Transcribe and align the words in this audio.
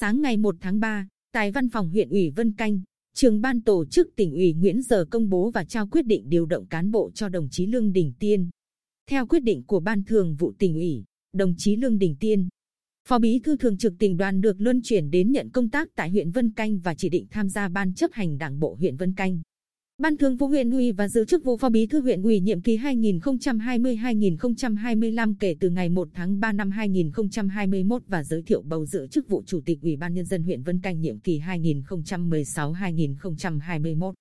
Sáng 0.00 0.22
ngày 0.22 0.36
1 0.36 0.56
tháng 0.60 0.80
3, 0.80 1.08
tại 1.32 1.50
văn 1.50 1.68
phòng 1.68 1.90
huyện 1.90 2.08
ủy 2.08 2.30
Vân 2.30 2.52
Canh, 2.52 2.80
trường 3.14 3.40
ban 3.40 3.60
tổ 3.60 3.86
chức 3.86 4.08
tỉnh 4.16 4.32
ủy 4.32 4.52
Nguyễn 4.52 4.82
Giờ 4.82 5.04
công 5.10 5.28
bố 5.28 5.50
và 5.50 5.64
trao 5.64 5.86
quyết 5.86 6.06
định 6.06 6.28
điều 6.28 6.46
động 6.46 6.66
cán 6.66 6.90
bộ 6.90 7.10
cho 7.14 7.28
đồng 7.28 7.48
chí 7.50 7.66
Lương 7.66 7.92
Đình 7.92 8.12
Tiên. 8.18 8.50
Theo 9.10 9.26
quyết 9.26 9.42
định 9.42 9.62
của 9.66 9.80
ban 9.80 10.04
thường 10.04 10.36
vụ 10.38 10.52
tỉnh 10.58 10.74
ủy, 10.74 11.04
đồng 11.32 11.54
chí 11.58 11.76
Lương 11.76 11.98
Đình 11.98 12.16
Tiên, 12.20 12.48
Phó 13.08 13.18
Bí 13.18 13.40
thư 13.44 13.56
Thường 13.56 13.78
trực 13.78 13.94
tỉnh 13.98 14.16
đoàn 14.16 14.40
được 14.40 14.56
luân 14.58 14.80
chuyển 14.84 15.10
đến 15.10 15.32
nhận 15.32 15.50
công 15.50 15.70
tác 15.70 15.88
tại 15.96 16.10
huyện 16.10 16.30
Vân 16.30 16.52
Canh 16.52 16.78
và 16.78 16.94
chỉ 16.94 17.08
định 17.08 17.26
tham 17.30 17.48
gia 17.48 17.68
ban 17.68 17.94
chấp 17.94 18.10
hành 18.12 18.38
đảng 18.38 18.58
bộ 18.58 18.74
huyện 18.74 18.96
Vân 18.96 19.14
Canh. 19.14 19.42
Ban 19.98 20.16
thường 20.16 20.36
vụ 20.36 20.46
huyện 20.46 20.70
ủy 20.70 20.92
và 20.92 21.08
giữ 21.08 21.24
chức 21.24 21.44
vụ 21.44 21.56
phó 21.56 21.68
bí 21.68 21.86
thư 21.86 22.00
huyện 22.00 22.22
ủy 22.22 22.40
nhiệm 22.40 22.60
kỳ 22.60 22.78
2020-2025 22.78 25.34
kể 25.40 25.56
từ 25.60 25.70
ngày 25.70 25.88
1 25.88 26.08
tháng 26.14 26.40
3 26.40 26.52
năm 26.52 26.70
2021 26.70 28.02
và 28.08 28.24
giới 28.24 28.42
thiệu 28.42 28.62
bầu 28.62 28.86
giữ 28.86 29.06
chức 29.06 29.28
vụ 29.28 29.42
chủ 29.46 29.60
tịch 29.64 29.78
ủy 29.82 29.96
ban 29.96 30.14
nhân 30.14 30.24
dân 30.24 30.42
huyện 30.42 30.62
Vân 30.62 30.80
Canh 30.80 31.00
nhiệm 31.00 31.18
kỳ 31.18 31.40
2016-2021. 31.40 34.12